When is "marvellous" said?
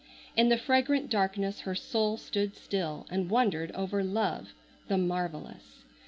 4.97-5.83